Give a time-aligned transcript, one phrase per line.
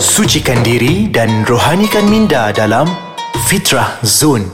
[0.00, 2.88] Sucikan diri dan rohanikan minda dalam
[3.44, 4.48] Fitrah Zone.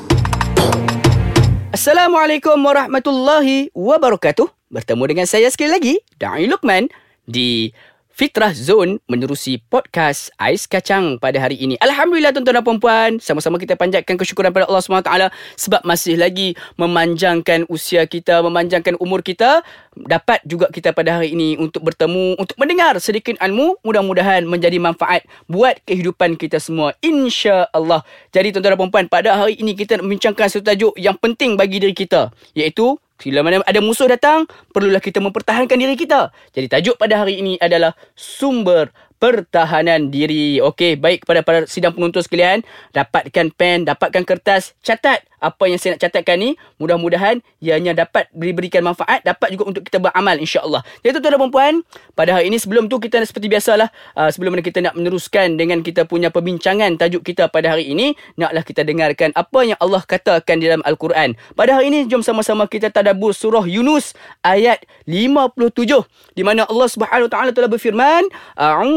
[1.70, 4.50] Assalamualaikum warahmatullahi wabarakatuh.
[4.74, 6.90] Bertemu dengan saya sekali lagi, Da'i Luqman
[7.30, 7.70] di
[8.16, 11.76] Fitrah Zone menerusi podcast Ais Kacang pada hari ini.
[11.84, 15.12] Alhamdulillah tuan-tuan dan puan-puan, sama-sama kita panjatkan kesyukuran pada Allah SWT
[15.60, 19.60] sebab masih lagi memanjangkan usia kita, memanjangkan umur kita.
[19.92, 23.84] Dapat juga kita pada hari ini untuk bertemu, untuk mendengar sedikit ilmu.
[23.84, 26.96] Mudah-mudahan menjadi manfaat buat kehidupan kita semua.
[27.04, 28.00] Insya Allah.
[28.32, 31.84] Jadi tuan-tuan dan puan-puan, pada hari ini kita nak membincangkan satu tajuk yang penting bagi
[31.84, 32.32] diri kita.
[32.56, 36.30] Iaitu bila mana ada musuh datang, perlulah kita mempertahankan diri kita.
[36.52, 40.60] Jadi tajuk pada hari ini adalah sumber pertahanan diri.
[40.60, 42.62] Okey, baik kepada para sidang penonton sekalian,
[42.92, 48.80] dapatkan pen, dapatkan kertas, catat apa yang saya nak catatkan ni mudah-mudahan ianya dapat diberikan
[48.80, 50.80] manfaat dapat juga untuk kita beramal insya-Allah.
[51.04, 51.74] Jadi tuan-tuan dan puan
[52.16, 55.84] pada hari ini sebelum tu kita seperti biasalah uh, sebelum mana kita nak meneruskan dengan
[55.84, 60.58] kita punya perbincangan tajuk kita pada hari ini naklah kita dengarkan apa yang Allah katakan
[60.58, 61.36] di dalam al-Quran.
[61.54, 65.86] Pada hari ini jom sama-sama kita tadabbur surah Yunus ayat 57
[66.34, 68.26] di mana Allah Subhanahu taala telah berfirman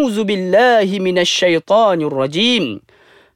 [0.10, 2.82] a'udzubillahi minasyaitonirrajim.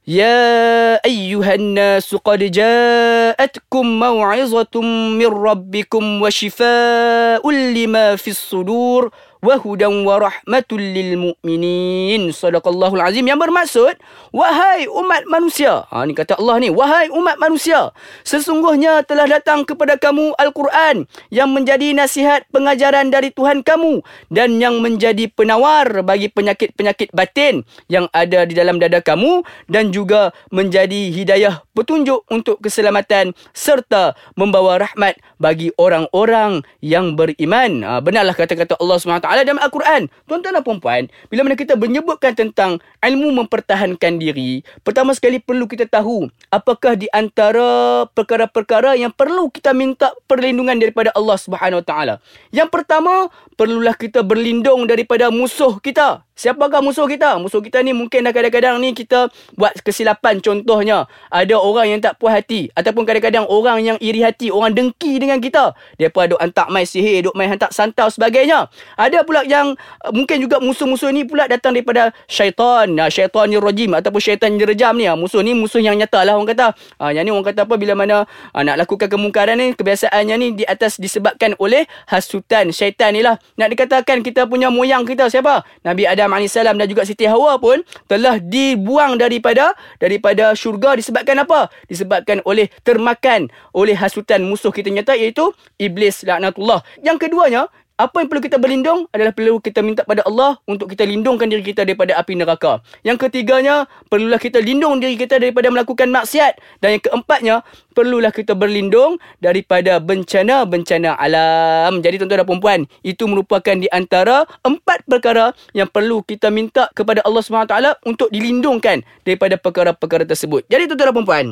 [0.08, 4.80] يا أيها الناس قد جاءتكم موعظة
[5.16, 9.10] من ربكم وشفاء لما في الصدور
[9.44, 12.32] wahudan wa rahmatul lil mu'minin.
[12.32, 13.28] Sadaqallahul azim.
[13.28, 13.94] Yang bermaksud,
[14.32, 15.84] wahai umat manusia.
[15.92, 16.72] Ha, ni kata Allah ni.
[16.72, 17.92] Wahai umat manusia.
[18.24, 24.00] Sesungguhnya telah datang kepada kamu Al-Quran yang menjadi nasihat pengajaran dari Tuhan kamu
[24.32, 30.32] dan yang menjadi penawar bagi penyakit-penyakit batin yang ada di dalam dada kamu dan juga
[30.48, 37.84] menjadi hidayah petunjuk untuk keselamatan serta membawa rahmat bagi orang-orang yang beriman.
[37.84, 40.06] Ha, benarlah kata-kata Allah SWT dalam Al-Quran.
[40.30, 45.90] Tuan-tuan dan puan-puan, bila mana kita menyebutkan tentang ilmu mempertahankan diri, pertama sekali perlu kita
[45.90, 52.14] tahu apakah di antara perkara-perkara yang perlu kita minta perlindungan daripada Allah Subhanahu Wa Taala.
[52.54, 53.26] Yang pertama,
[53.58, 56.22] perlulah kita berlindung daripada musuh kita.
[56.34, 57.38] Siapakah musuh kita?
[57.38, 61.06] Musuh kita ni mungkin dah kadang-kadang ni kita buat kesilapan contohnya.
[61.30, 62.74] Ada orang yang tak puas hati.
[62.74, 64.50] Ataupun kadang-kadang orang yang iri hati.
[64.50, 65.78] Orang dengki dengan kita.
[65.94, 67.30] Dia pun duk hantar main sihir.
[67.30, 68.66] Duk main hantar santau sebagainya.
[68.98, 72.90] Ada pula yang uh, mungkin juga musuh-musuh ni pula datang daripada syaitan.
[73.14, 73.94] Syaitan ni rajim.
[73.94, 75.06] Ataupun syaitan ni rejam ni.
[75.06, 76.74] Uh, musuh ni musuh yang nyata lah orang kata.
[76.98, 79.70] Uh, yang ni orang kata apa bila mana uh, nak lakukan kemungkaran ni.
[79.78, 83.38] Kebiasaannya ni di atas disebabkan oleh hasutan syaitan ni lah.
[83.54, 85.62] Nak dikatakan kita punya moyang kita siapa?
[85.86, 91.44] Nabi Adam Adam AS dan juga Siti Hawa pun telah dibuang daripada daripada syurga disebabkan
[91.44, 91.68] apa?
[91.84, 96.80] Disebabkan oleh termakan oleh hasutan musuh kita nyata iaitu iblis laknatullah.
[97.04, 101.06] Yang keduanya apa yang perlu kita berlindung adalah perlu kita minta pada Allah untuk kita
[101.06, 102.82] lindungkan diri kita daripada api neraka.
[103.06, 106.58] Yang ketiganya, perlulah kita lindung diri kita daripada melakukan maksiat.
[106.82, 107.56] Dan yang keempatnya,
[107.94, 112.02] perlulah kita berlindung daripada bencana-bencana alam.
[112.02, 117.22] Jadi tuan-tuan dan puan itu merupakan di antara empat perkara yang perlu kita minta kepada
[117.22, 120.66] Allah SWT untuk dilindungkan daripada perkara-perkara tersebut.
[120.66, 121.46] Jadi tuan-tuan dan puan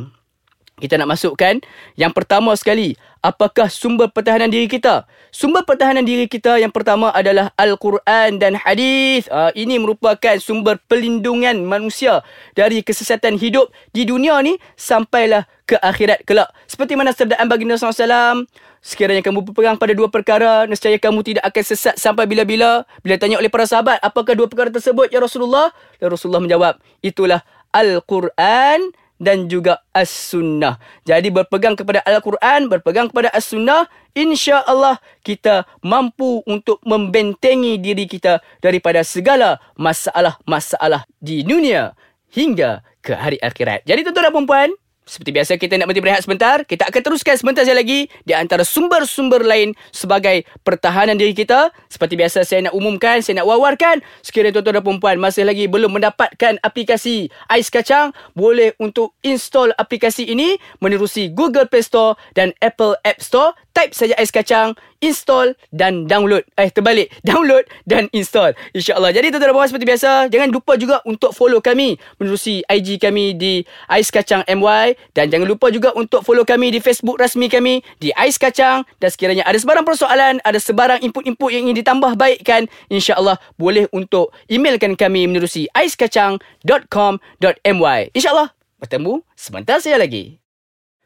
[0.82, 1.62] kita nak masukkan
[1.94, 5.06] yang pertama sekali apakah sumber pertahanan diri kita?
[5.31, 9.31] Sumber pertahanan diri kita yang pertama adalah al-Quran dan hadis.
[9.31, 12.20] Uh, ini merupakan sumber pelindungan manusia
[12.53, 16.50] dari kesesatan hidup di dunia ni sampailah ke akhirat kelak.
[16.66, 18.44] Seperti mana sabdaan baginda SAW
[18.82, 22.82] sekiranya kamu berpegang pada dua perkara nescaya kamu tidak akan sesat sampai bila-bila.
[23.00, 25.70] Bila tanya oleh para sahabat apakah dua perkara tersebut ya Rasulullah?
[26.03, 30.83] Ya Rasulullah menjawab itulah al-Quran dan juga As-Sunnah.
[31.06, 33.87] Jadi berpegang kepada Al-Quran, berpegang kepada As-Sunnah,
[34.19, 41.94] insya-Allah kita mampu untuk membentengi diri kita daripada segala masalah-masalah di dunia
[42.34, 43.87] hingga ke hari akhirat.
[43.87, 44.71] Jadi tuan-tuan dan puan-puan,
[45.03, 46.63] seperti biasa kita nak berhenti berehat sebentar.
[46.63, 51.75] Kita akan teruskan sebentar saja lagi di antara sumber-sumber lain sebagai pertahanan diri kita.
[51.91, 53.99] Seperti biasa saya nak umumkan, saya nak wawarkan.
[54.23, 60.31] Sekiranya tuan-tuan dan perempuan masih lagi belum mendapatkan aplikasi Ais Kacang, boleh untuk install aplikasi
[60.31, 63.59] ini menerusi Google Play Store dan Apple App Store.
[63.73, 66.45] Type saja Ais Kacang, install dan download.
[66.61, 67.09] Eh, terbalik.
[67.29, 68.53] Download dan install.
[68.77, 69.17] InsyaAllah.
[69.17, 73.35] Jadi tuan-tuan dan perempuan seperti biasa, jangan lupa juga untuk follow kami menerusi IG kami
[73.35, 77.83] di Ais Kacang MY dan jangan lupa juga untuk follow kami di Facebook rasmi kami
[77.99, 82.69] di Ais Kacang dan sekiranya ada sebarang persoalan, ada sebarang input-input yang ingin ditambah baikkan,
[82.93, 88.01] insya-Allah boleh untuk emailkan kami menerusi aiskacang.com.my.
[88.13, 88.53] Insya-Allah
[88.83, 90.43] bertemu sebentar saja lagi.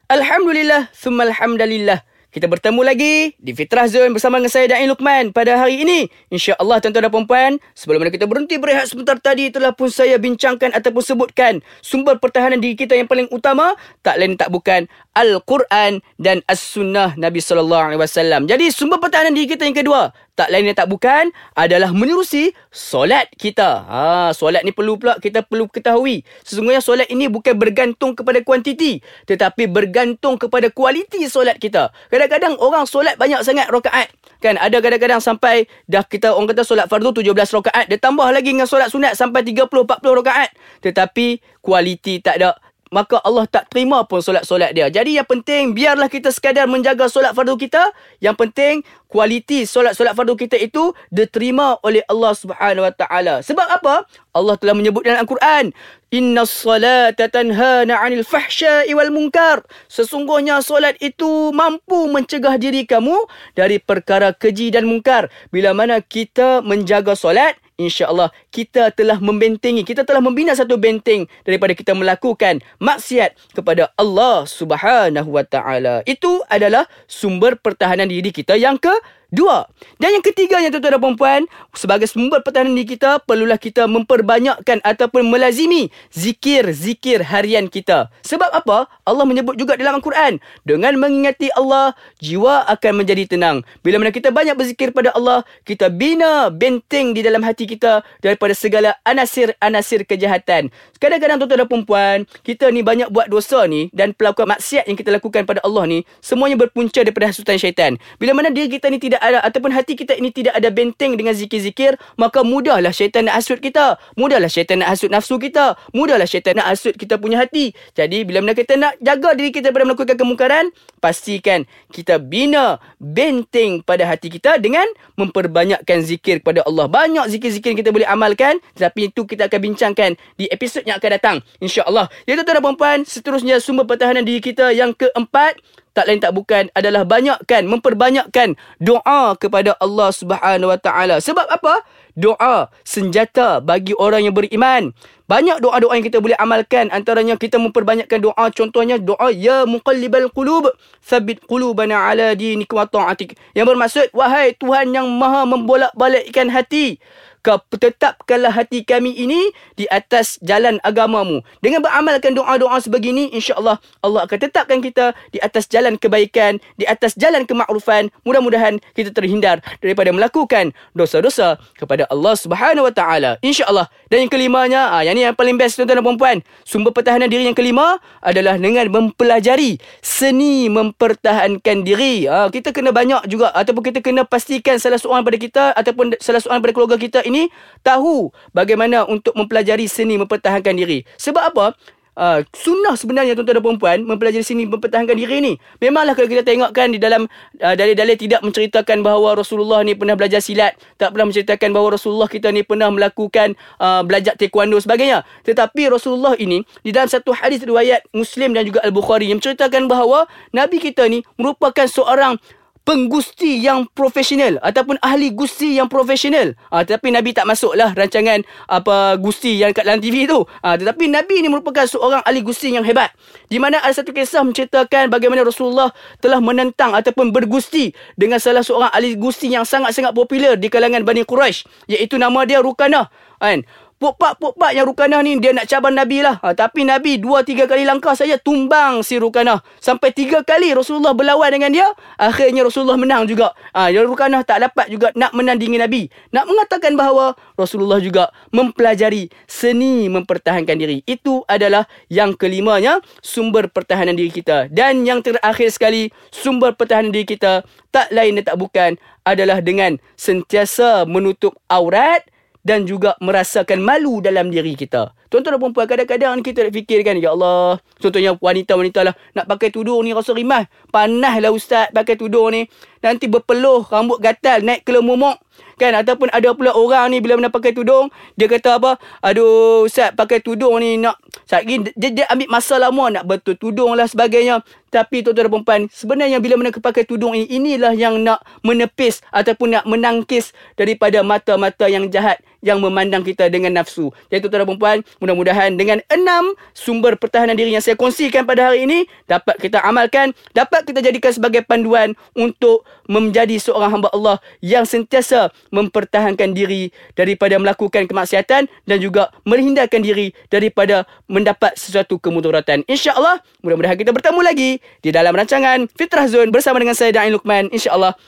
[0.07, 1.99] Alhamdulillah, thumma alhamdulillah.
[2.37, 6.05] Kita bertemu lagi di Fitrah Zone bersama dengan saya Dain Lukman pada hari ini.
[6.29, 10.69] InsyaAllah tuan-tuan dan puan sebelum mana kita berhenti berehat sebentar tadi telah pun saya bincangkan
[10.77, 13.73] ataupun sebutkan sumber pertahanan diri kita yang paling utama
[14.05, 14.85] tak lain tak bukan
[15.17, 18.44] Al-Quran dan As-Sunnah Nabi sallallahu alaihi wasallam.
[18.44, 23.33] Jadi sumber pertahanan diri kita yang kedua tak lain dan tak bukan adalah menerusi solat
[23.41, 23.88] kita.
[23.88, 24.00] Ha,
[24.37, 26.23] solat ni perlu pula kita perlu ketahui.
[26.44, 31.88] Sesungguhnya solat ini bukan bergantung kepada kuantiti tetapi bergantung kepada kualiti solat kita.
[32.12, 34.12] Kadang-kadang orang solat banyak sangat rakaat.
[34.44, 38.53] Kan ada kadang-kadang sampai dah kita orang kata solat fardu 17 rakaat, dia tambah lagi
[38.53, 40.53] dengan solat sunat sampai 30 40 rakaat.
[40.85, 42.61] Tetapi kualiti tak ada
[42.94, 44.87] maka Allah tak terima pun solat-solat dia.
[44.87, 47.91] Jadi yang penting biarlah kita sekadar menjaga solat fardu kita.
[48.23, 48.75] Yang penting
[49.11, 53.35] kualiti solat-solat fardu kita itu diterima oleh Allah Subhanahu Wa Taala.
[53.43, 54.06] Sebab apa?
[54.37, 55.73] Allah telah menyebut dalam Al-Quran,
[56.15, 59.67] Inna salata tanhana 'anil fahsya'i wal munkar.
[59.91, 63.17] Sesungguhnya solat itu mampu mencegah diri kamu
[63.59, 65.27] dari perkara keji dan mungkar.
[65.50, 71.76] Bila mana kita menjaga solat, InsyaAllah kita telah membentengi, kita telah membina satu benteng daripada
[71.76, 76.00] kita melakukan maksiat kepada Allah Subhanahu Wa Taala.
[76.08, 79.67] Itu adalah sumber pertahanan diri kita yang ke Dua.
[79.99, 81.43] Dan yang ketiganya tuan-tuan dan puan
[81.75, 88.06] sebagai sumber pertahanan diri kita, perlulah kita memperbanyakkan ataupun melazimi zikir-zikir harian kita.
[88.23, 88.87] Sebab apa?
[89.03, 93.67] Allah menyebut juga dalam Al-Quran, dengan mengingati Allah, jiwa akan menjadi tenang.
[93.82, 98.45] Bila mana kita banyak berzikir pada Allah, kita bina benteng di dalam hati kita daripada
[98.52, 100.69] segala anasir-anasir kejahatan.
[101.00, 105.14] Kadang-kadang tuan-tuan dan puan kita ni banyak buat dosa ni dan pelakuan maksiat yang kita
[105.14, 107.96] lakukan pada Allah ni, semuanya berpunca daripada hasutan syaitan.
[108.20, 111.32] Bila mana diri kita ni tidak ada ataupun hati kita ini tidak ada benteng dengan
[111.32, 113.96] zikir-zikir, maka mudahlah syaitan nak hasut kita.
[114.20, 115.81] Mudahlah syaitan nak hasut nafsu kita.
[115.96, 117.72] Mudahlah syaitan nak hasut kita punya hati.
[117.96, 120.64] Jadi bila mana kita nak jaga diri kita daripada melakukan kemungkaran,
[121.00, 124.84] pastikan kita bina benteng pada hati kita dengan
[125.16, 126.84] memperbanyakkan zikir kepada Allah.
[126.93, 128.36] Banyak zikir-zikir yang kita boleh amalkan,
[128.77, 131.37] tetapi itu kita akan bincangkan di episod yang akan datang.
[131.59, 132.12] InsyaAllah.
[132.29, 135.56] Ya tuan-tuan dan puan seterusnya sumber pertahanan diri kita yang keempat,
[135.97, 141.17] tak lain tak bukan adalah banyakkan memperbanyakkan doa kepada Allah Subhanahu Wa Taala.
[141.25, 141.81] Sebab apa?
[142.12, 144.93] Doa senjata bagi orang yang beriman.
[145.25, 150.71] Banyak doa-doa yang kita boleh amalkan antaranya kita memperbanyakkan doa contohnya doa ya muqallibal qulub
[151.03, 153.32] tsabbit qulubana ala dinika wa ta'atik.
[153.56, 157.00] Yang bermaksud wahai Tuhan yang Maha membolak-balikkan hati
[157.46, 161.46] kau tetapkanlah hati kami ini di atas jalan agamamu.
[161.62, 167.14] Dengan beramalkan doa-doa sebegini, insyaAllah Allah akan tetapkan kita di atas jalan kebaikan, di atas
[167.14, 168.10] jalan kemakrufan.
[168.26, 173.31] Mudah-mudahan kita terhindar daripada melakukan dosa-dosa kepada Allah Subhanahu Wa Taala.
[173.46, 173.87] InsyaAllah.
[174.10, 176.37] Dan yang kelimanya, ah, yang ni yang paling best tuan-tuan dan puan-puan.
[176.66, 182.26] Sumber pertahanan diri yang kelima adalah dengan mempelajari seni mempertahankan diri.
[182.26, 186.43] Ah, kita kena banyak juga ataupun kita kena pastikan salah seorang pada kita ataupun salah
[186.43, 187.53] seorang pada keluarga kita ini ini
[187.85, 191.05] tahu bagaimana untuk mempelajari seni mempertahankan diri.
[191.21, 191.77] Sebab apa?
[192.17, 195.53] Uh, sunnah sebenarnya tuan-tuan dan perempuan mempelajari seni mempertahankan diri ni.
[195.85, 197.29] Memanglah kalau kita tengokkan di dalam
[197.61, 202.25] uh, dalil-dalil tidak menceritakan bahawa Rasulullah ni pernah belajar silat, tak pernah menceritakan bahawa Rasulullah
[202.25, 205.29] kita ni pernah melakukan uh, belajar taekwondo sebagainya.
[205.44, 210.25] Tetapi Rasulullah ini di dalam satu hadis riwayat Muslim dan juga Al-Bukhari yang menceritakan bahawa
[210.56, 212.41] Nabi kita ni merupakan seorang
[212.87, 216.55] penggusti yang profesional ataupun ahli gusti yang profesional.
[216.71, 220.47] Ah tetapi Nabi tak masuklah rancangan apa gusti yang kat dalam TV tu.
[220.62, 223.10] Ah tetapi Nabi ni merupakan seorang ahli gusti yang hebat.
[223.51, 225.91] Di mana ada satu kisah menceritakan bagaimana Rasulullah
[226.22, 231.27] telah menentang ataupun bergusti dengan salah seorang ahli gusti yang sangat-sangat popular di kalangan Bani
[231.27, 233.10] Quraisy iaitu nama dia Rukanah.
[233.37, 233.69] Kan?
[233.96, 236.36] Pokpak-pokpak yang Rukanah ni dia nak cabar Nabi lah.
[236.44, 239.65] Ha, tapi Nabi dua tiga kali langkah saja tumbang si Rukanah.
[239.81, 241.88] Sampai tiga kali Rasulullah berlawan dengan dia.
[242.20, 243.56] Akhirnya Rasulullah menang juga.
[243.72, 246.12] Ha, yang Rukanah tak dapat juga nak menandingi Nabi.
[246.29, 251.00] Nak mengatakan bahawa Rasulullah juga mempelajari seni mempertahankan diri.
[251.08, 254.69] Itu adalah yang kelimanya sumber pertahanan diri kita.
[254.69, 259.96] Dan yang terakhir sekali sumber pertahanan diri kita tak lain dan tak bukan adalah dengan
[260.20, 262.29] sentiasa menutup aurat
[262.67, 265.15] dan juga merasakan malu dalam diri kita.
[265.31, 270.03] Tuan-tuan dan perempuan, kadang-kadang kita nak fikirkan, Ya Allah, contohnya wanita-wanita lah, nak pakai tudung
[270.03, 270.67] ni rasa rimah.
[270.91, 272.67] Panaslah ustaz pakai tudung ni.
[272.99, 275.39] Nanti berpeluh, rambut gatal, naik ke lemumuk.
[275.77, 278.96] Kan ataupun ada pula orang ni bila mana pakai tudung, dia kata apa?
[279.20, 283.93] Aduh, Ustaz pakai tudung ni nak sakit dia, dia ambil masa lama nak betul tudung
[283.93, 284.65] lah sebagainya.
[284.89, 289.77] Tapi tuan-tuan dan perempuan, sebenarnya bila mana pakai tudung ini, inilah yang nak menepis ataupun
[289.77, 294.11] nak menangkis daripada mata-mata yang jahat yang memandang kita dengan nafsu.
[294.27, 298.82] Jadi tuan-tuan dan puan, mudah-mudahan dengan enam sumber pertahanan diri yang saya kongsikan pada hari
[298.91, 304.82] ini dapat kita amalkan, dapat kita jadikan sebagai panduan untuk menjadi seorang hamba Allah yang
[304.82, 312.82] sentiasa mempertahankan diri daripada melakukan kemaksiatan dan juga menghindarkan diri daripada mendapat sesuatu kemudaratan.
[312.91, 314.70] Insya-Allah, mudah-mudahan kita bertemu lagi
[315.05, 317.70] di dalam rancangan Fitrah Zone bersama dengan saya Da'in Luqman.
[317.70, 318.19] Insya-Allah.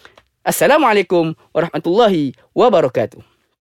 [0.46, 3.27] Assalamualaikum warahmatullahi wabarakatuh.